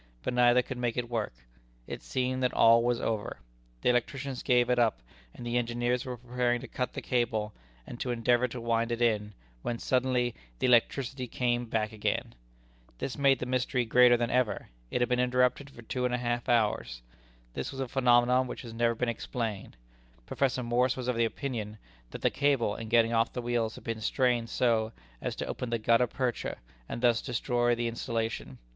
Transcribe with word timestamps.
But 0.23 0.33
neither 0.33 0.63
could 0.63 0.79
make 0.79 0.97
it 0.97 1.11
work. 1.11 1.31
It 1.85 2.01
seemed 2.01 2.41
that 2.41 2.55
all 2.55 2.81
was 2.83 2.99
over. 2.99 3.37
The 3.83 3.89
electricians 3.89 4.41
gave 4.41 4.67
it 4.67 4.79
up, 4.79 5.03
and 5.35 5.45
the 5.45 5.59
engineers 5.59 6.05
were 6.05 6.17
preparing 6.17 6.59
to 6.61 6.67
cut 6.67 6.93
the 6.93 7.03
cable, 7.03 7.53
and 7.85 7.99
to 7.99 8.09
endeavor 8.09 8.47
to 8.47 8.59
wind 8.59 8.91
it 8.91 8.99
in, 8.99 9.35
when 9.61 9.77
suddenly 9.77 10.33
the 10.57 10.65
electricity 10.65 11.27
came 11.27 11.65
back 11.67 11.91
again. 11.91 12.33
This 12.97 13.15
made 13.15 13.37
the 13.37 13.45
mystery 13.45 13.85
greater 13.85 14.17
than 14.17 14.31
ever. 14.31 14.69
It 14.89 15.01
had 15.01 15.07
been 15.09 15.19
interrupted 15.19 15.69
for 15.69 15.83
two 15.83 16.01
hours 16.01 16.05
and 16.05 16.15
a 16.15 16.17
half. 16.17 16.45
This 17.53 17.69
was 17.71 17.79
a 17.79 17.87
phenomenon 17.87 18.47
which 18.47 18.63
has 18.63 18.73
never 18.73 18.95
been 18.95 19.07
explained. 19.07 19.77
Professor 20.25 20.63
Morse 20.63 20.97
was 20.97 21.09
of 21.09 21.19
opinion 21.19 21.77
that 22.09 22.23
the 22.23 22.31
cable, 22.31 22.75
in 22.75 22.89
getting 22.89 23.13
off 23.13 23.33
the 23.33 23.39
wheels, 23.43 23.75
had 23.75 23.83
been 23.83 24.01
strained 24.01 24.49
so 24.49 24.93
as 25.21 25.35
to 25.35 25.45
open 25.45 25.69
the 25.69 25.77
gutta 25.77 26.07
percha, 26.07 26.57
and 26.89 27.01
thus 27.03 27.21
destroy 27.21 27.75
the 27.75 27.87
insulation. 27.87 28.57